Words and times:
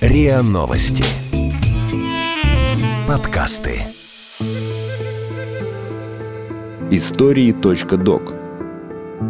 РИА 0.00 0.42
Новости. 0.42 1.04
Подкасты. 3.06 3.82
Истории.док. 6.90 8.32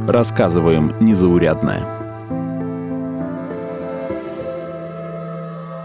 Рассказываем 0.07 0.93
незаурядное. 1.01 1.85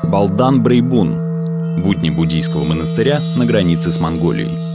Балдан 0.03 0.61
Брейбун. 0.61 1.81
Будни 1.81 2.09
буддийского 2.09 2.63
монастыря 2.63 3.19
на 3.19 3.45
границе 3.45 3.91
с 3.91 3.99
Монголией. 3.99 4.72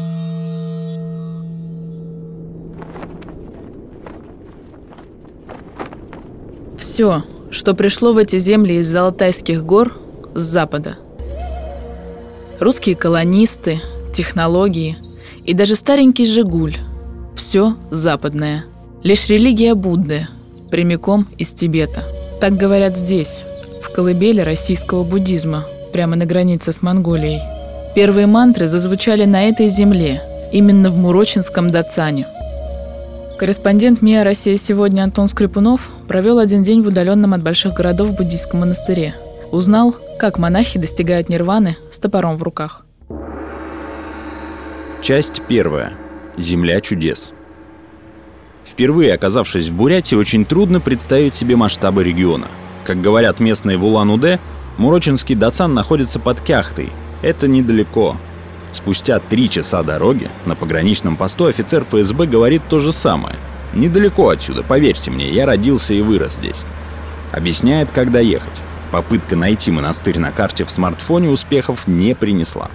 Все, 6.98 7.22
что 7.52 7.74
пришло 7.74 8.12
в 8.12 8.18
эти 8.18 8.40
земли 8.40 8.78
из 8.78 8.88
Золотайских 8.88 9.64
гор 9.64 9.92
с 10.34 10.42
запада. 10.42 10.96
Русские 12.58 12.96
колонисты, 12.96 13.80
технологии 14.12 14.96
и 15.44 15.54
даже 15.54 15.76
старенький 15.76 16.26
«Жигуль»– 16.26 16.74
все 17.36 17.76
западное. 17.92 18.64
Лишь 19.04 19.28
религия 19.28 19.76
Будды, 19.76 20.26
прямиком 20.72 21.28
из 21.38 21.52
Тибета. 21.52 22.02
Так 22.40 22.56
говорят 22.56 22.96
здесь, 22.96 23.42
в 23.80 23.92
колыбели 23.92 24.40
российского 24.40 25.04
буддизма, 25.04 25.66
прямо 25.92 26.16
на 26.16 26.26
границе 26.26 26.72
с 26.72 26.82
Монголией. 26.82 27.42
Первые 27.94 28.26
мантры 28.26 28.66
зазвучали 28.66 29.24
на 29.24 29.44
этой 29.44 29.68
земле, 29.68 30.20
именно 30.52 30.90
в 30.90 30.96
Мурочинском 30.96 31.70
Дацане– 31.70 32.26
Корреспондент 33.38 34.02
МИА 34.02 34.24
«Россия 34.24 34.56
сегодня» 34.56 35.04
Антон 35.04 35.28
Скрипунов 35.28 35.90
провел 36.08 36.38
один 36.38 36.62
день 36.62 36.82
в 36.82 36.88
удаленном 36.88 37.34
от 37.34 37.42
больших 37.42 37.74
городов 37.74 38.16
буддийском 38.16 38.60
монастыре. 38.60 39.14
Узнал, 39.52 39.94
как 40.18 40.38
монахи 40.38 40.78
достигают 40.78 41.28
нирваны 41.28 41.76
с 41.92 41.98
топором 41.98 42.36
в 42.36 42.42
руках. 42.42 42.84
Часть 45.02 45.42
первая. 45.46 45.92
Земля 46.36 46.80
чудес. 46.80 47.32
Впервые 48.66 49.14
оказавшись 49.14 49.68
в 49.68 49.74
Бурятии, 49.74 50.16
очень 50.16 50.44
трудно 50.44 50.80
представить 50.80 51.34
себе 51.34 51.56
масштабы 51.56 52.02
региона. 52.02 52.48
Как 52.84 53.00
говорят 53.00 53.38
местные 53.38 53.76
в 53.76 53.84
Улан-Удэ, 53.84 54.40
Мурочинский 54.76 55.34
Дацан 55.34 55.74
находится 55.74 56.18
под 56.18 56.40
Кяхтой. 56.40 56.90
Это 57.22 57.48
недалеко, 57.48 58.16
Спустя 58.70 59.18
три 59.18 59.48
часа 59.48 59.82
дороги 59.82 60.28
на 60.44 60.54
пограничном 60.54 61.16
посту 61.16 61.46
офицер 61.46 61.84
ФСБ 61.84 62.26
говорит 62.26 62.62
то 62.68 62.80
же 62.80 62.92
самое. 62.92 63.36
«Недалеко 63.72 64.30
отсюда, 64.30 64.62
поверьте 64.62 65.10
мне, 65.10 65.30
я 65.30 65.46
родился 65.46 65.94
и 65.94 66.00
вырос 66.00 66.34
здесь». 66.34 66.56
Объясняет, 67.32 67.90
когда 67.90 68.20
ехать. 68.20 68.62
Попытка 68.90 69.36
найти 69.36 69.70
монастырь 69.70 70.18
на 70.18 70.32
карте 70.32 70.64
в 70.64 70.70
смартфоне 70.70 71.28
успехов 71.28 71.86
не 71.86 72.14
принесла. 72.14 72.70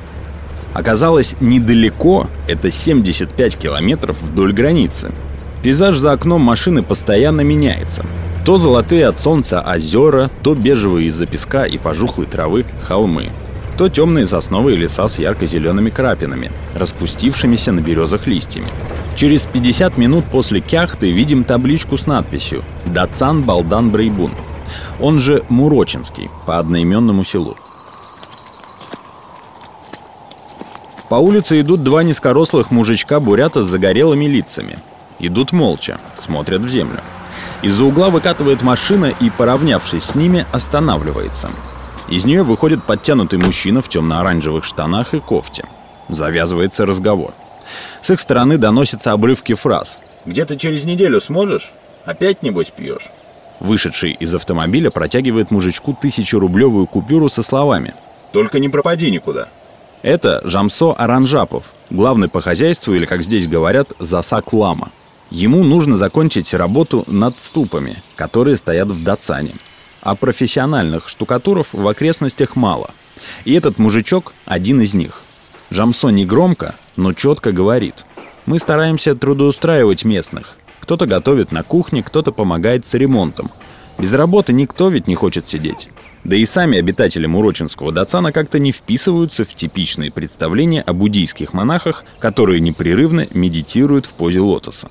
Оказалось, 0.73 1.35
недалеко— 1.39 2.27
это 2.47 2.69
75 2.69 3.58
километров 3.58 4.22
вдоль 4.22 4.53
границы. 4.53 5.11
Пейзаж 5.63 5.97
за 5.97 6.11
окном 6.11 6.41
машины 6.41 6.83
постоянно 6.83 7.41
меняется. 7.41 8.05
То 8.45 8.57
золотые 8.57 9.07
от 9.07 9.17
солнца 9.17 9.61
озера, 9.61 10.30
то 10.44 10.53
бежевые 10.53 11.07
из-за 11.07 11.25
песка 11.25 11.66
и 11.66 11.78
пожухлой 11.78 12.28
травы 12.28 12.66
холмы— 12.83 13.30
то 13.77 13.89
темные 13.89 14.27
сосновые 14.27 14.77
леса 14.77 15.07
с 15.07 15.19
ярко-зелеными 15.19 15.89
крапинами, 15.89 16.52
распустившимися 16.75 17.71
на 17.71 17.81
березах 17.81 18.27
листьями. 18.27 18.67
Через 19.16 19.45
50 19.45 19.97
минут 19.97 20.25
после 20.25 20.59
кяхты 20.59 21.11
видим 21.11 21.43
табличку 21.43 21.97
с 21.97 22.07
надписью 22.07 22.63
«Дацан 22.85 23.44
Балдан 23.44 23.89
Брейбун», 23.89 24.31
он 24.99 25.19
же 25.19 25.44
Мурочинский, 25.49 26.29
по 26.45 26.59
одноименному 26.59 27.23
селу. 27.23 27.55
По 31.09 31.16
улице 31.16 31.62
идут 31.62 31.83
два 31.83 32.01
низкорослых 32.01 32.72
мужичка-бурята 32.72 33.63
с 33.63 33.67
загорелыми 33.67 34.25
лицами. 34.25 34.79
Идут 35.19 35.51
молча, 35.51 36.00
смотрят 36.17 36.62
в 36.62 36.69
землю. 36.69 37.01
Из-за 37.62 37.83
угла 37.83 38.09
выкатывает 38.09 38.63
машина 38.63 39.13
и, 39.19 39.29
поравнявшись 39.29 40.03
с 40.03 40.16
ними, 40.16 40.45
останавливается– 40.51 41.50
из 42.09 42.25
нее 42.25 42.44
выходит 42.44 42.84
подтянутый 42.84 43.40
мужчина 43.40 43.81
в 43.81 43.90
темно-оранжевых 43.90 44.64
штанах 44.64 45.14
и 45.14 45.19
кофте. 45.19 45.66
Завязывается 46.09 46.86
разговор. 46.86 47.34
С 48.02 48.09
их 48.09 48.19
стороны 48.19 48.58
доносятся 48.58 49.14
обрывки 49.14 49.53
фраз. 49.53 50.00
«Где-то 50.25 50.58
через 50.58 50.86
неделю 50.86 51.19
сможешь? 51.22 51.72
Опять, 52.06 52.44
небось, 52.44 52.72
пьешь?» 52.75 53.09
Вышедший 53.59 54.12
из 54.12 54.34
автомобиля 54.36 54.90
протягивает 54.90 55.52
мужичку 55.52 55.97
тысячерублевую 56.00 56.88
купюру 56.88 57.30
со 57.30 57.44
словами 57.44 57.94
«Только 58.31 58.59
не 58.59 58.69
пропади 58.69 59.09
никуда». 59.09 59.47
Это 60.02 60.42
Жамсо 60.44 60.92
Аранжапов, 60.92 61.72
главный 61.90 62.28
по 62.28 62.42
хозяйству 62.42 62.94
или, 62.94 63.06
как 63.06 63.24
здесь 63.24 63.47
говорят, 63.47 63.94
засак 64.00 64.52
лама. 64.52 64.92
Ему 65.30 65.63
нужно 65.63 65.96
закончить 65.96 66.53
работу 66.53 67.06
над 67.08 67.40
ступами, 67.40 68.03
которые 68.18 68.58
стоят 68.58 68.90
в 68.90 69.02
Дацане 69.03 69.53
а 70.03 70.16
профессиональных 70.16 71.08
штукатуров 71.08 71.74
в 71.74 71.88
окрестностях 71.88 72.56
мало. 72.56 72.91
И 73.46 73.53
этот 73.53 73.80
мужичок 73.80 74.34
один 74.46 74.81
из 74.81 74.94
них. 74.94 75.22
Жамсо 75.69 76.09
не 76.09 76.25
громко, 76.25 76.75
но 76.97 77.14
четко 77.14 77.53
говорит. 77.53 78.06
Мы 78.46 78.59
стараемся 78.59 79.16
трудоустраивать 79.16 80.03
местных. 80.03 80.58
Кто-то 80.81 81.06
готовит 81.06 81.53
на 81.53 81.63
кухне, 81.63 82.03
кто-то 82.03 82.34
помогает 82.34 82.86
с 82.86 82.94
ремонтом. 82.94 83.50
Без 83.97 84.13
работы 84.13 84.52
никто 84.52 84.90
ведь 84.90 85.08
не 85.08 85.16
хочет 85.16 85.47
сидеть. 85.47 85.88
Да 86.25 86.36
и 86.36 86.44
сами 86.44 86.78
обитатели 86.78 87.25
Мурочинского 87.25 87.94
Дацана 87.94 88.34
как-то 88.34 88.59
не 88.59 88.74
вписываются 88.74 89.46
в 89.46 89.56
типичные 89.56 90.12
представления 90.12 90.81
о 90.81 90.92
буддийских 90.94 91.53
монахах, 91.53 92.03
которые 92.19 92.59
непрерывно 92.59 93.28
медитируют 93.34 94.06
в 94.06 94.13
позе 94.13 94.42
лотоса. 94.42 94.90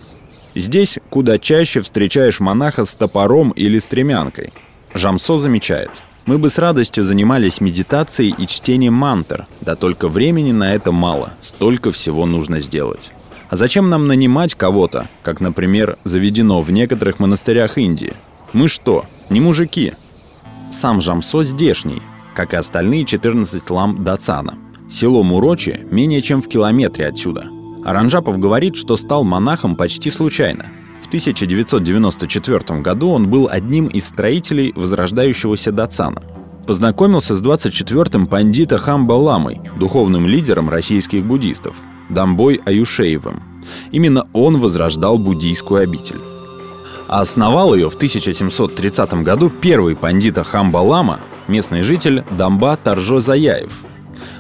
Здесь 0.55 0.99
куда 1.11 1.39
чаще 1.39 1.83
встречаешь 1.83 2.41
монаха 2.41 2.87
с 2.87 2.95
топором 2.95 3.51
или 3.51 3.79
стремянкой– 3.79 4.55
Жамсо 4.95 5.39
замечает. 5.39 6.03
Мы 6.27 6.39
бы 6.39 6.49
с 6.49 6.59
радостью 6.59 7.05
занимались 7.05 7.61
медитацией 7.61 8.35
и 8.37 8.47
чтением 8.47 8.95
мантр, 8.95 9.47
да 9.61 9.75
только 9.75 10.07
времени 10.09 10.53
на 10.53 10.75
это 10.75 10.93
мало, 10.93 11.33
столько 11.41 11.91
всего 11.91 12.27
нужно 12.27 12.61
сделать. 12.61 13.13
А 13.51 13.57
зачем 13.57 13.91
нам 13.91 14.07
нанимать 14.07 14.55
кого-то, 14.55 15.09
как, 15.23 15.41
например, 15.41 15.99
заведено 16.05 16.61
в 16.61 16.71
некоторых 16.71 17.19
монастырях 17.19 17.77
Индии? 17.77 18.15
Мы 18.53 18.69
что, 18.69 19.07
не 19.31 19.41
мужики? 19.41 19.95
Сам 20.71 21.03
Жамсо 21.03 21.43
здешний, 21.43 22.03
как 22.35 22.55
и 22.55 22.57
остальные 22.57 23.05
14 23.05 23.69
лам 23.71 24.05
Дацана. 24.05 24.55
Село 24.91 25.23
Мурочи 25.23 25.87
менее 25.91 26.23
чем 26.23 26.41
в 26.41 26.49
километре 26.49 27.09
отсюда. 27.09 27.47
Аранжапов 27.85 28.39
говорит, 28.39 28.77
что 28.77 28.97
стал 28.97 29.25
монахом 29.25 29.75
почти 29.75 30.11
случайно– 30.11 30.67
1994 31.13 32.81
году 32.81 33.11
он 33.11 33.29
был 33.29 33.47
одним 33.51 33.89
из 33.89 34.07
строителей 34.07 34.73
возрождающегося 34.75 35.71
Дацана. 35.71 36.23
Познакомился 36.67 37.37
с 37.37 37.43
24-м 37.43 38.27
пандита 38.27 38.79
Хамба 38.79 39.13
Ламой, 39.13 39.61
духовным 39.79 40.27
лидером 40.27 40.71
российских 40.71 41.27
буддистов, 41.27 41.77
Дамбой 42.09 42.63
Аюшеевым. 42.65 43.43
Именно 43.91 44.27
он 44.33 44.59
возрождал 44.59 45.19
буддийскую 45.19 45.83
обитель. 45.83 46.21
А 47.09 47.21
основал 47.21 47.75
ее 47.75 47.91
в 47.91 47.95
1730 47.95 49.13
году 49.23 49.51
первый 49.51 49.95
пандита 49.95 50.45
Хамба 50.45 50.79
Лама, 50.79 51.21
местный 51.47 51.83
житель 51.83 52.25
Дамба 52.31 52.79
Таржо 52.83 53.21
Заяев. 53.21 53.85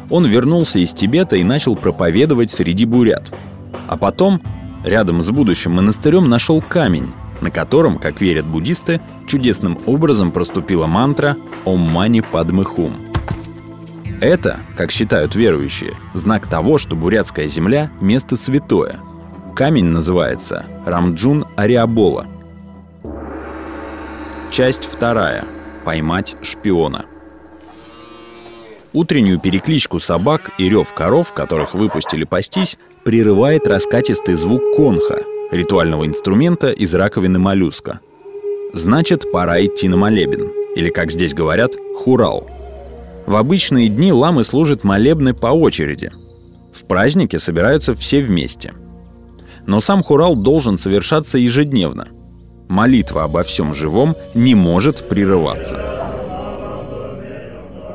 Он 0.09 0.25
вернулся 0.25 0.79
из 0.79 0.95
Тибета 0.95 1.37
и 1.37 1.45
начал 1.45 1.77
проповедовать 1.77 2.51
среди 2.51 2.87
бурят. 2.87 3.31
А 3.89 3.99
потом 3.99 4.41
Рядом 4.85 5.23
с 5.23 5.31
будущим 5.31 5.73
монастырем 5.73 6.29
нашел 6.29 6.61
камень, 6.61 7.13
на 7.41 7.51
котором, 7.51 7.99
как 7.99 8.21
верят 8.21 8.47
буддисты, 8.47 9.01
чудесным 9.29 9.79
образом 9.87 10.33
проступила 10.33 10.87
мантра 10.87 11.37
«Ом 11.65 11.81
Мани 11.81 12.21
Падме 12.21 12.65
Хум». 12.65 12.93
Это, 14.21 14.61
как 14.77 14.93
считают 14.93 15.35
верующие, 15.35 15.95
знак 16.15 16.47
того, 16.47 16.79
что 16.79 16.95
бурятская 16.95 17.49
земля– 17.49 17.91
место 18.01 18.37
святое. 18.37 19.01
Камень 19.57 19.87
называется 19.87 20.67
Рамджун 20.87 21.47
Ариабола. 21.57 22.27
Часть 24.51 24.85
вторая. 24.85 25.45
Поймать 25.85 26.37
шпиона. 26.43 27.07
Утреннюю 28.93 29.41
перекличку 29.41 29.99
собак 29.99 30.53
и 30.59 30.69
рев 30.69 30.93
коров, 30.95 31.33
которых 31.33 31.75
выпустили 31.75 32.25
пастись, 32.25 32.79
прерывает 33.05 33.67
раскатистый 33.67 34.35
звук 34.35 34.63
конха, 34.77 35.23
ритуального 35.51 36.07
инструмента 36.07 36.71
из 36.71 36.95
раковины 36.95 37.39
моллюска. 37.39 38.01
Значит, 38.73 39.31
пора 39.33 39.65
идти 39.65 39.89
на 39.89 39.97
молебен, 39.97 40.51
или, 40.77 40.89
как 40.89 41.11
здесь 41.11 41.35
говорят, 41.35 41.75
хурал. 41.97 42.49
В 43.27 43.37
обычные 43.37 43.89
дни 43.89 44.13
ламы 44.13 44.45
служат 44.45 44.85
молебны 44.85 45.35
по 45.35 45.49
очереди. 45.49 46.11
В 46.73 46.85
празднике 46.87 47.39
собираются 47.39 47.95
все 47.95 48.23
вместе. 48.23 48.73
Но 49.67 49.81
сам 49.81 50.03
хурал 50.03 50.35
должен 50.35 50.79
совершаться 50.79 51.39
ежедневно. 51.39 52.09
Молитва 52.69 53.25
обо 53.25 53.43
всем 53.43 53.75
живом 53.75 54.17
не 54.35 54.55
может 54.55 55.09
прерываться. 55.09 56.02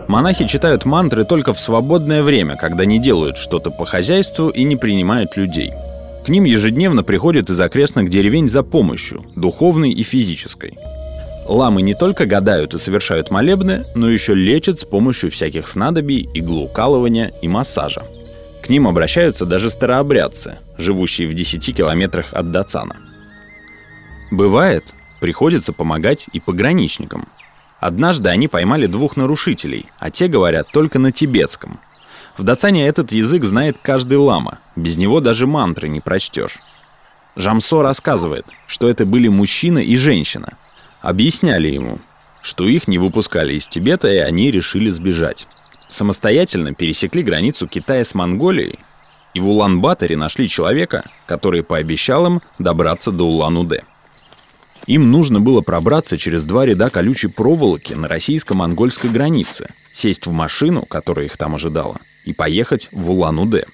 Монахи 0.07 0.47
читают 0.47 0.85
мантры 0.85 1.25
только 1.25 1.53
в 1.53 1.59
свободное 1.59 2.23
время, 2.23 2.55
когда 2.55 2.85
не 2.85 2.97
делают 2.97 3.37
что-то 3.37 3.71
по 3.71 3.85
хозяйству 3.85 4.47
и 4.49 4.63
не 4.63 4.77
принимают 4.77 5.35
людей. 5.35 5.73
К 6.25 6.29
ним 6.29 6.45
ежедневно 6.45 7.03
приходят 7.03 7.49
из 7.49 7.59
окрестных 7.59 8.09
деревень 8.09 8.47
за 8.47 8.63
помощью, 8.63 9.25
духовной 9.35 9.91
и 9.91 10.03
физической. 10.03 10.77
Ламы 11.45 11.81
не 11.81 11.93
только 11.93 12.25
гадают 12.25 12.73
и 12.73 12.77
совершают 12.77 13.31
молебны, 13.31 13.85
но 13.95 14.09
еще 14.09 14.33
лечат 14.33 14.79
с 14.79 14.85
помощью 14.85 15.31
всяких 15.31 15.67
снадобий, 15.67 16.29
иглоукалывания 16.33 17.33
и 17.41 17.47
массажа. 17.47 18.03
К 18.61 18.69
ним 18.69 18.87
обращаются 18.87 19.45
даже 19.45 19.69
старообрядцы, 19.69 20.57
живущие 20.77 21.27
в 21.27 21.33
10 21.33 21.75
километрах 21.75 22.33
от 22.33 22.51
Дацана. 22.51 22.97
Бывает, 24.31 24.93
приходится 25.21 25.71
помогать 25.71 26.27
и 26.33 26.41
пограничникам. 26.41 27.27
Однажды 27.79 28.29
они 28.29 28.47
поймали 28.47 28.87
двух 28.87 29.17
нарушителей, 29.17 29.85
а 29.99 30.09
те 30.09 30.27
говорят 30.27 30.69
только 30.71 30.97
на 30.99 31.11
тибетском. 31.11 31.79
В 32.37 32.43
Дацане 32.43 32.87
этот 32.87 33.11
язык 33.11 33.43
знает 33.43 33.77
каждый 33.81 34.17
лама, 34.17 34.59
без 34.75 34.97
него 34.97 35.19
даже 35.19 35.47
мантры 35.47 35.87
не 35.87 36.01
прочтешь. 36.01 36.57
Жамсо 37.35 37.83
рассказывает, 37.83 38.45
что 38.65 38.89
это 38.89 39.05
были 39.05 39.27
мужчина 39.27 39.79
и 39.79 39.95
женщина. 39.95 40.53
Объясняли 41.01 41.67
ему, 41.67 41.99
что 42.41 42.67
их 42.67 42.87
не 42.87 42.97
выпускали 42.97 43.53
из 43.53 43.67
Тибета, 43.67 44.09
и 44.09 44.17
они 44.17 44.49
решили 44.49 44.89
сбежать. 44.89 45.45
Самостоятельно 45.87 46.73
пересекли 46.73 47.21
границу 47.21 47.67
Китая 47.67 48.03
с 48.03 48.15
Монголией, 48.15 48.79
и 49.33 49.39
в 49.39 49.47
Улан-Баторе 49.49 50.17
нашли 50.17 50.49
человека, 50.49 51.09
который 51.27 51.61
пообещал 51.61 52.25
им 52.25 52.41
добраться 52.57 53.11
до 53.11 53.25
Улан-Удэ. 53.25 53.83
Им 54.87 55.11
нужно 55.11 55.41
было 55.41 55.59
пробраться 55.59 56.17
через 56.17 56.45
два 56.45 56.65
ряда 56.65 56.89
колючей 56.89 57.27
проволоки 57.27 57.93
на 57.93 58.07
российско-монгольской 58.07 59.07
границе, 59.09 59.67
сесть 59.91 60.25
в 60.25 60.31
машину, 60.31 60.83
которая 60.83 61.25
их 61.25 61.37
там 61.37 61.55
ожидала, 61.55 61.97
и 62.23 62.33
поехать 62.33 62.87
в 62.93 63.11
Улан-Удэ. 63.11 63.65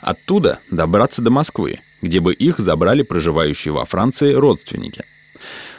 Оттуда 0.00 0.58
добраться 0.70 1.22
до 1.22 1.30
Москвы, 1.30 1.80
где 2.02 2.18
бы 2.18 2.34
их 2.34 2.58
забрали 2.58 3.02
проживающие 3.02 3.72
во 3.72 3.84
Франции 3.84 4.32
родственники. 4.32 5.04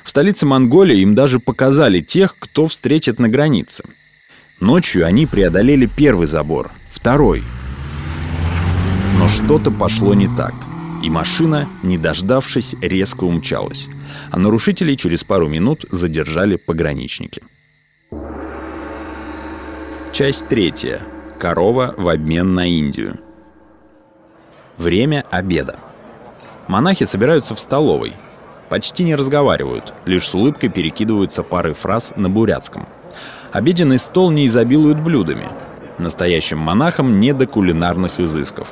В 0.05 0.09
столице 0.09 0.45
Монголии 0.45 0.99
им 0.99 1.13
даже 1.13 1.39
показали 1.39 1.99
тех, 1.99 2.35
кто 2.39 2.67
встретит 2.67 3.19
на 3.19 3.27
границе. 3.27 3.83
Ночью 4.61 5.05
они 5.05 5.25
преодолели 5.25 5.87
первый 5.87 6.27
забор, 6.27 6.71
второй. 6.89 7.43
Но 9.17 9.27
что-то 9.27 9.71
пошло 9.71 10.13
не 10.13 10.29
так, 10.37 10.53
и 11.03 11.09
машина, 11.09 11.67
не 11.83 11.97
дождавшись, 11.97 12.75
резко 12.81 13.25
умчалась 13.25 13.89
а 14.31 14.39
нарушителей 14.39 14.95
через 14.95 15.23
пару 15.23 15.47
минут 15.47 15.85
задержали 15.89 16.55
пограничники. 16.55 17.41
Часть 20.11 20.47
третья. 20.47 21.01
Корова 21.39 21.93
в 21.97 22.09
обмен 22.09 22.53
на 22.53 22.67
Индию. 22.67 23.19
Время 24.77 25.25
обеда. 25.31 25.79
Монахи 26.67 27.05
собираются 27.05 27.55
в 27.55 27.59
столовой. 27.59 28.13
Почти 28.69 29.03
не 29.03 29.15
разговаривают, 29.15 29.93
лишь 30.05 30.27
с 30.27 30.35
улыбкой 30.35 30.69
перекидываются 30.69 31.41
пары 31.41 31.73
фраз 31.73 32.13
на 32.15 32.29
бурятском. 32.29 32.87
Обеденный 33.51 33.97
стол 33.97 34.29
не 34.29 34.45
изобилует 34.45 35.01
блюдами. 35.01 35.49
Настоящим 35.97 36.59
монахам 36.59 37.19
не 37.19 37.33
до 37.33 37.47
кулинарных 37.47 38.19
изысков. 38.19 38.71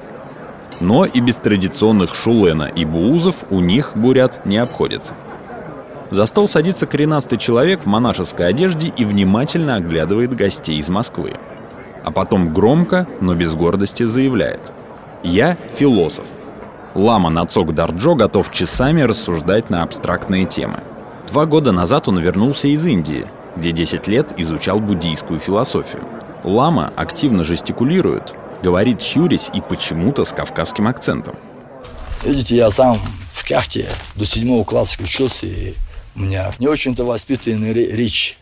Но 0.80 1.06
и 1.06 1.19
без 1.19 1.38
традиционных 1.39 2.13
шулена 2.13 2.65
и 2.65 2.86
буузов 2.86 3.45
у 3.50 3.62
них 3.62 3.94
бурят 3.95 4.45
не 4.45 4.57
обходится– 4.57 5.15
за 6.09 6.25
стол 6.25 6.48
садится 6.48 6.88
коренастый 6.88 7.38
человек 7.38 7.83
в 7.83 7.86
монашеской 7.88 8.48
одежде 8.48 8.94
и 8.95 9.06
внимательно 9.06 9.75
оглядывает 9.75 10.33
гостей 10.33 10.77
из 10.77 10.89
Москвы. 10.89 11.36
А 12.04 12.12
потом 12.12 12.54
громко, 12.54 13.07
но 13.19 13.36
без 13.36 13.54
гордости 13.54 14.04
заявляет. 14.04 14.71
«Я 15.24 15.57
философ. 15.75 16.27
Лама 16.95 17.30
Нацок 17.30 17.75
Дарджо 17.75 18.15
готов 18.15 18.51
часами 18.51 19.01
рассуждать 19.01 19.69
на 19.69 19.83
абстрактные 19.83 20.45
темы. 20.45 20.80
Два 21.27 21.45
года 21.45 21.71
назад 21.71 22.07
он 22.07 22.19
вернулся 22.19 22.69
из 22.69 22.86
Индии, 22.86 23.27
где 23.56 23.71
10 23.71 24.07
лет 24.07 24.33
изучал 24.38 24.80
буддийскую 24.80 25.39
философию. 25.39 26.04
Лама 26.44 26.92
активно 26.95 27.44
жестикулирует, 27.44 28.33
говорит 28.63 29.01
чурись 29.01 29.51
и 29.54 29.62
почему-то 29.62 30.24
с 30.24 30.31
кавказским 30.31 30.88
акцентом. 30.88 31.36
Видите, 32.24 32.56
я 32.56 32.71
сам 32.71 32.98
в 33.31 33.44
Кяхте 33.44 33.89
до 34.15 34.25
седьмого 34.25 34.63
класса 34.63 34.98
учился 35.04 35.45
и 35.45 35.74
у 36.18 36.22
меня 36.22 36.52
не 36.60 36.68
очень-то 36.68 37.06
воспитанная 37.06 37.74
речь. 37.74 38.38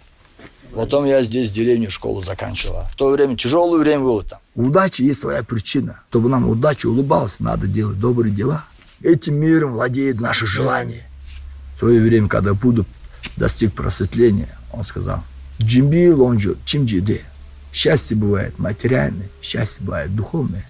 Потом 0.73 1.05
я 1.05 1.23
здесь 1.23 1.51
в 1.51 1.53
деревне 1.53 1.89
школу 1.89 2.21
заканчивала. 2.21 2.87
В 2.91 2.95
то 2.95 3.09
время 3.09 3.37
тяжелое 3.37 3.79
время 3.79 4.03
было 4.03 4.23
там. 4.23 4.39
Удача 4.55 5.03
есть 5.03 5.21
своя 5.21 5.43
причина. 5.43 5.99
Чтобы 6.09 6.29
нам 6.29 6.49
удача 6.49 6.87
улыбалась, 6.87 7.39
надо 7.39 7.67
делать 7.67 7.99
добрые 7.99 8.33
дела. 8.33 8.65
Этим 9.01 9.35
миром 9.35 9.73
владеет 9.73 10.19
наше 10.19 10.47
желание. 10.47 11.07
В 11.75 11.79
свое 11.79 12.01
время, 12.01 12.27
когда 12.27 12.53
Будда 12.53 12.85
достиг 13.35 13.73
просветления, 13.73 14.49
он 14.71 14.83
сказал, 14.83 15.23
«Джимби 15.61 16.09
лонджо 16.09 16.55
чимджиде». 16.65 17.21
Счастье 17.73 18.15
бывает 18.15 18.57
материальное, 18.57 19.27
счастье 19.41 19.77
бывает 19.81 20.15
духовное. 20.15 20.65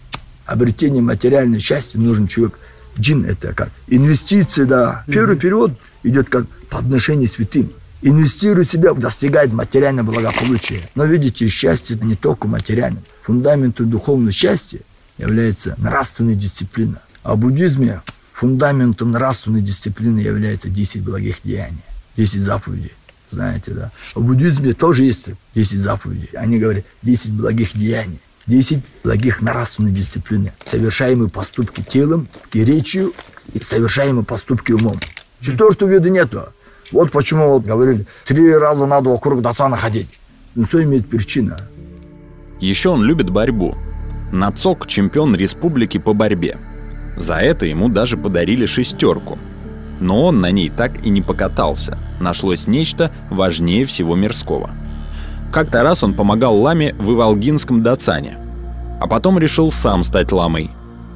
Обретение 0.48 1.04
материального 1.04 1.60
счастья 1.60 2.00
нужен 2.00 2.28
человек. 2.28 2.58
Джин– 3.00 3.26
это 3.28 3.54
как 3.54 3.70
инвестиции, 3.88 4.64
да. 4.64 5.04
Первый 5.08 5.38
период 5.38 5.74
идет 6.04 6.30
как 6.30 6.48
подношение 6.70 7.28
святым. 7.28 7.72
Инвестируя 8.02 8.64
себя, 8.64 8.94
достигает 8.94 9.52
материальное 9.52 10.04
благополучие. 10.04 10.82
Но 10.96 11.06
видите, 11.06 11.48
счастье 11.48 11.98
не 12.02 12.16
только 12.16 12.48
материальное. 12.48 13.02
Фундаментом 13.24 13.90
духовного 13.90 14.32
счастья 14.32 14.80
является 15.18 15.76
нравственная 15.78 16.36
дисциплина. 16.36 17.02
А 17.24 17.36
в 17.36 17.40
буддизме 17.40 18.02
фундаментом 18.34 19.12
нравственной 19.12 19.62
дисциплины 19.62 20.20
является 20.20 20.70
10 20.70 21.04
благих 21.04 21.38
деяний, 21.44 21.82
10 22.18 22.42
заповедей. 22.42 22.92
Знаете, 23.32 23.72
да? 23.72 23.92
В 24.14 24.24
буддизме 24.24 24.74
тоже 24.74 25.06
есть 25.06 25.26
10 25.56 25.80
заповедей. 25.80 26.30
Они 26.36 26.60
говорят 26.60 26.86
10 27.02 27.32
благих 27.32 27.76
деяний. 27.76 28.20
10 28.48 28.84
благих 29.04 29.42
нравственной 29.42 29.92
дисциплины. 29.92 30.54
Совершаемые 30.66 31.30
поступки 31.30 31.82
телом 31.82 32.28
и 32.54 32.64
речью, 32.64 33.14
и 33.54 33.62
совершаемые 33.62 34.24
поступки 34.24 34.72
умом. 34.72 34.96
Четвертого 35.40 35.90
вида 35.90 36.10
нету. 36.10 36.44
Вот 36.92 37.12
почему 37.12 37.50
вот 37.50 37.64
говорили, 37.64 38.06
три 38.26 38.54
раза 38.56 38.86
надо 38.86 39.10
вокруг 39.10 39.42
Дацана 39.42 39.76
ходить. 39.76 40.08
Ну, 40.54 40.66
что 40.66 40.84
имеет 40.84 41.08
причина? 41.08 41.60
Еще 42.60 42.90
он 42.90 43.04
любит 43.04 43.30
борьбу. 43.30 43.76
Нацок– 44.32 44.88
чемпион 44.88 45.36
республики 45.36 45.98
по 45.98 46.14
борьбе. 46.14 46.58
За 47.18 47.36
это 47.36 47.66
ему 47.66 47.90
даже 47.90 48.18
подарили 48.18 48.66
шестерку. 48.66 49.40
Но 50.00 50.26
он 50.26 50.42
на 50.42 50.52
ней 50.52 50.70
так 50.70 51.06
и 51.06 51.10
не 51.10 51.22
покатался. 51.22 51.98
Нашлось 52.20 52.68
нечто 52.68 53.12
важнее 53.30 53.86
всего 53.86 54.16
мирского. 54.16 54.72
Как-то 55.56 55.82
раз 55.82 56.04
он 56.04 56.14
помогал 56.14 56.56
ламе 56.56 56.94
в 57.00 57.14
Иволгинском 57.14 57.82
Дацане. 57.82 58.38
А 59.02 59.08
потом 59.08 59.40
решил 59.40 59.72
сам 59.72 60.04
стать 60.04 60.32
ламой. 60.32 60.70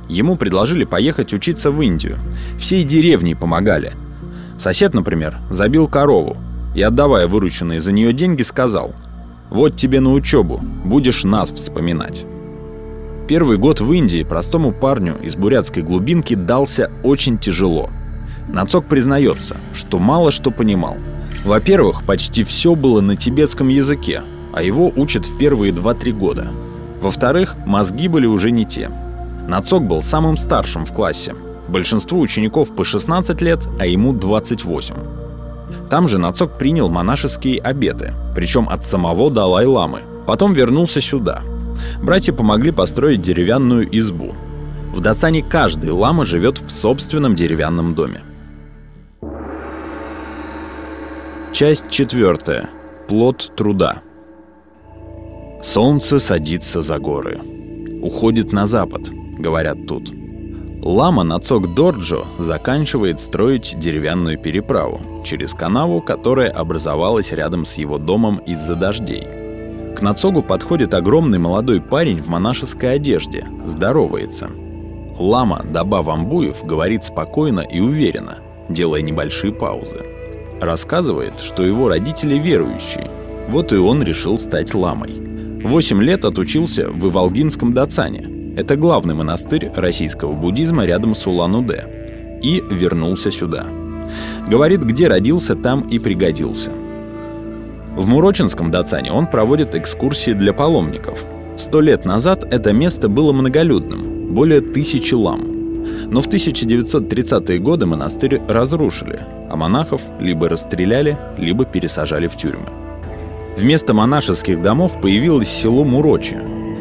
Ему 0.07 0.35
предложили 0.35 0.85
поехать 0.85 1.31
учиться 1.31 1.69
в 1.69 1.79
Индию. 1.79 2.17
Всей 2.57 2.83
деревней 2.83 3.35
помогали– 3.35 3.91
Сосед, 4.59 4.93
например, 4.93 5.37
забил 5.49 5.87
корову 5.87 6.35
и, 6.75 6.81
отдавая 6.81 7.27
вырученные 7.27 7.79
за 7.79 7.93
нее 7.93 8.11
деньги, 8.11 8.41
сказал 8.41 8.93
«Вот 9.49 9.77
тебе 9.77 10.01
на 10.01 10.11
учебу, 10.11 10.61
будешь 10.83 11.23
нас 11.23 11.49
вспоминать». 11.51 12.25
Первый 13.29 13.57
год 13.57 13.79
в 13.79 13.91
Индии 13.93 14.23
простому 14.23 14.73
парню 14.73 15.17
из 15.21 15.35
бурятской 15.37 15.81
глубинки 15.81 16.33
дался 16.33 16.91
очень 17.03 17.37
тяжело. 17.37 17.89
Нацок 18.49 18.85
признается, 18.85 19.55
что 19.73 19.97
мало 19.97 20.29
что 20.29 20.51
понимал. 20.51 20.97
Во-первых, 21.43 22.03
почти 22.03 22.43
все 22.43 22.75
было 22.75 23.01
на 23.01 23.15
тибетском 23.15 23.69
языке, 23.69 24.21
а 24.53 24.61
его 24.61 24.91
учат 24.95 25.25
в 25.25 25.37
первые 25.37 25.71
2-3 25.71 26.11
года. 26.11 26.51
Во-вторых, 27.01 27.55
мозги 27.65 28.07
были 28.07 28.25
уже 28.25 28.51
не 28.51 28.65
те. 28.65 28.89
Нацок 29.47 29.83
был 29.83 30.01
самым 30.01 30.37
старшим 30.37 30.85
в 30.85 30.91
классе– 30.93 31.33
Большинству 31.69 32.19
учеников 32.19 32.75
по 32.75 32.83
16 32.83 33.41
лет, 33.41 33.59
а 33.79 33.85
ему 33.85 34.11
28. 34.11 34.95
Там 35.89 36.07
же 36.07 36.17
Нацок 36.17 36.57
принял 36.57 36.89
монашеские 36.89 37.61
обеты, 37.61 38.13
причем 38.35 38.67
от 38.67 38.83
самого 38.83 39.29
Далай-ламы. 39.29 40.01
Потом 40.25 40.53
вернулся 40.53 40.99
сюда. 40.99 41.41
Братья 42.01 42.33
помогли 42.33 42.71
построить 42.71 43.21
деревянную 43.21 43.87
избу. 43.99 44.33
В 44.95 44.99
Дацане 44.99 45.43
каждый 45.43 45.91
лама 45.91 46.25
живет 46.25 46.59
в 46.59 46.71
собственном 46.71 47.35
деревянном 47.35 47.93
доме. 47.93 48.21
Часть 51.51 51.89
четвертая. 51.89 52.69
Плод 53.07 53.53
труда. 53.57 54.03
Солнце 55.63 56.19
садится 56.19 56.83
за 56.83 56.99
горы. 56.99 57.41
Уходит 58.03 58.53
на 58.53 58.67
запад, 58.67 59.09
говорят 59.09 59.87
тут. 59.87 60.13
Лама 60.83 61.23
Нацок 61.23 61.73
Дорджо 61.73 62.25
заканчивает 62.37 63.19
строить 63.19 63.75
деревянную 63.79 64.37
переправу 64.37 65.01
через 65.25 65.55
канаву, 65.55 66.01
которая 66.01 66.51
образовалась 66.51 67.31
рядом 67.31 67.65
с 67.65 67.73
его 67.73 67.97
домом 67.97 68.37
из-за 68.45 68.75
дождей. 68.75 69.27
К 69.97 70.01
Нацогу 70.01 70.43
подходит 70.43 70.93
огромный 70.93 71.39
молодой 71.39 71.81
парень 71.81 72.21
в 72.21 72.27
монашеской 72.27 72.93
одежде, 72.93 73.47
здоровается. 73.65 74.51
Лама 75.17 75.63
Даба 75.63 76.03
Вамбуев 76.03 76.63
говорит 76.63 77.03
спокойно 77.03 77.61
и 77.61 77.79
уверенно, 77.79 78.37
делая 78.69 79.01
небольшие 79.01 79.51
паузы. 79.51 80.18
Рассказывает, 80.61 81.39
что 81.39 81.63
его 81.63 81.89
родители 81.89 82.35
верующие, 82.35 83.09
вот 83.47 83.71
и 83.71 83.77
он 83.77 84.03
решил 84.03 84.37
стать 84.37 84.73
ламой. 84.73 85.61
Восемь 85.63 86.01
лет 86.01 86.25
отучился 86.25 86.89
в 86.89 87.07
Иволгинском 87.07 87.73
Дацане– 87.73 88.29
это 88.59 88.75
главный 88.75 89.13
монастырь 89.13 89.71
российского 89.73 90.33
буддизма 90.33 90.83
рядом 90.83 91.15
с 91.15 91.25
Улан-Удэ. 91.25 92.39
И 92.43 92.61
вернулся 92.69 93.31
сюда. 93.31 93.67
Говорит, 94.49 94.83
где 94.83 95.07
родился, 95.07 95.55
там 95.55 95.87
и 95.87 95.97
пригодился. 95.97 96.71
В 97.95 98.05
Мурочинском 98.05 98.69
Дацане 98.69 99.13
он 99.13 99.27
проводит 99.27 99.75
экскурсии 99.75 100.31
для 100.31 100.51
паломников. 100.51 101.23
Сто 101.55 101.79
лет 101.79 102.03
назад 102.03 102.45
это 102.51 102.73
место 102.73 103.07
было 103.07 103.31
многолюдным, 103.31 104.33
более 104.33 104.59
тысячи 104.59 105.13
лам. 105.13 105.58
Но 106.09 106.21
в 106.21 106.27
1930-е 106.27 107.59
годы 107.59 107.85
монастырь 107.85 108.41
разрушили, 108.47 109.19
а 109.49 109.55
монахов 109.55 110.01
либо 110.19 110.49
расстреляли, 110.49 111.17
либо 111.37 111.65
пересажали 111.65 112.27
в 112.27 112.35
тюрьмы. 112.35 112.69
Вместо 113.57 113.93
монашеских 113.93 114.61
домов 114.61 115.01
появилось 115.01 115.49
село 115.49 115.83
Мурочи. 115.83 116.39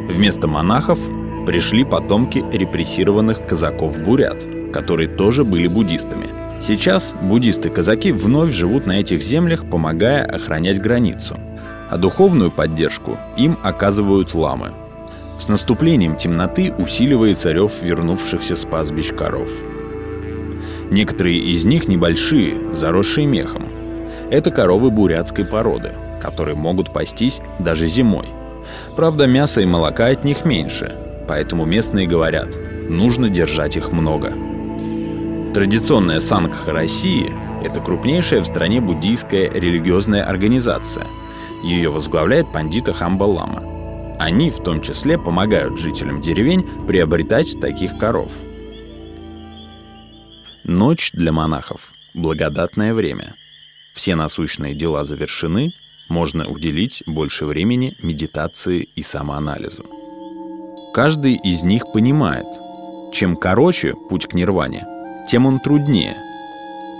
Вместо 0.09 0.47
монахов 0.47 0.99
пришли 1.47 1.85
потомки 1.85 2.45
репрессированных 2.52 3.47
казаков-бурят, 3.47 4.45
которые 4.73 5.09
тоже 5.09 5.45
были 5.45 5.67
буддистами. 5.67 6.28
Сейчас 6.61 7.14
буддисты-казаки 7.21 8.12
вновь 8.12 8.52
живут 8.52 8.87
на 8.87 9.00
этих 9.00 9.23
землях, 9.23 9.69
помогая 9.69 10.25
охранять 10.25 10.81
границу. 10.81 11.37
А 11.90 11.97
духовную 11.97 12.50
поддержку 12.50 13.17
им 13.37 13.59
оказывают 13.62 14.35
ламы. 14.35 14.73
С 15.38 15.49
наступлением 15.49 16.16
темноты 16.16 16.73
усиливается 16.73 17.52
рев 17.52 17.83
вернувшихся 17.83 18.57
с 18.57 18.64
пастбищ 18.64 19.12
коров. 19.14 19.50
Некоторые 20.90 21.38
из 21.38 21.64
них 21.64 21.88
небольшие, 21.88 22.75
заросшие 22.75 23.26
мехом. 23.26 23.66
Это 24.30 24.50
коровы 24.50 24.90
бурятской 24.90 25.45
породы, 25.45 25.92
которые 26.21 26.57
могут 26.57 26.92
пастись 26.92 27.40
даже 27.59 27.87
зимой. 27.87 28.26
Правда, 28.97 29.26
мяса 29.26 29.61
и 29.61 29.66
молока 29.66 30.07
от 30.07 30.25
них 30.25 30.45
меньше, 30.45 30.97
Поэтому 31.28 31.66
местные 31.66 32.07
говорят, 32.07 32.57
нужно 32.88 33.28
держать 33.28 33.76
их 33.76 33.92
много. 33.92 34.33
Традиционная 35.52 36.21
Сангха 36.21 36.73
России– 36.73 37.33
это 37.64 37.80
крупнейшая 37.80 38.40
в 38.40 38.47
стране 38.47 38.80
буддийская 38.80 39.50
религиозная 39.50 40.25
организация. 40.25 41.07
Ее 41.62 41.90
возглавляет 41.90 42.50
пандита 42.50 42.95
Хамбалама. 42.95 43.62
Они 44.19 44.51
в 44.51 44.63
том 44.63 44.81
числе 44.81 45.17
помогают 45.17 45.79
жителям 45.79 46.21
деревень 46.21 46.67
приобретать 46.87 47.61
таких 47.61 47.97
коров. 47.99 48.33
Ночь 50.65 51.13
для 51.13 51.33
монахов– 51.33 51.93
благодатное 52.15 52.95
время. 52.95 53.37
Все 53.95 54.17
насущные 54.17 54.75
дела 54.75 55.05
завершены, 55.05 55.73
можно 56.09 56.49
уделить 56.49 57.03
больше 57.07 57.47
времени 57.47 57.97
медитации 58.03 58.89
и 58.95 59.03
самоанализу. 59.03 59.87
Каждый 60.95 61.35
из 61.35 61.63
них 61.63 61.85
понимает, 61.93 62.47
чем 63.13 63.37
короче 63.37 63.95
путь 63.95 64.27
к 64.27 64.35
нирване, 64.35 64.87
тем 65.29 65.47
он 65.47 65.61
труднее. 65.61 66.17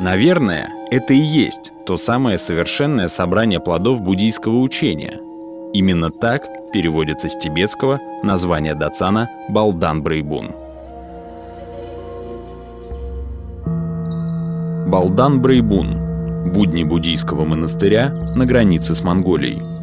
Наверное, 0.01 0.71
это 0.91 1.15
и 1.15 1.19
есть 1.19 1.73
то 1.85 1.97
самое 1.97 2.39
совершенное 2.39 3.09
собрание 3.09 3.61
плодов 3.61 4.03
буддийского 4.03 4.59
учения. 4.59 5.21
Именно 5.73 6.11
так 6.11 6.49
переводится 6.73 7.29
с 7.29 7.37
тибетского 7.37 8.01
название 8.23 8.75
дацана 8.75 9.29
Балдан 9.49 10.03
Брейбун. 10.03 10.51
Балдан 14.87 15.41
Брейбун– 15.41 16.51
будни 16.53 16.85
буддийского 16.85 17.45
монастыря 17.45 18.11
на 18.35 18.47
границе 18.47 18.95
с 18.95 19.03
Монголией– 19.03 19.63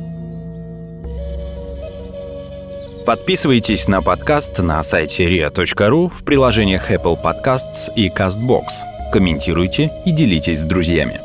Подписывайтесь 3.06 3.88
на 3.88 4.02
подкаст 4.02 4.58
на 4.58 4.84
сайте 4.84 5.30
ria.ru 5.30 6.10
в 6.10 6.24
приложениях 6.24 6.90
Apple 6.90 7.16
Podcasts 7.22 7.94
и 7.96 8.10
CastBox. 8.10 8.64
Комментируйте 9.12 9.92
и 10.08 10.12
делитесь 10.12 10.62
с 10.62 10.66
друзьями. 10.66 11.25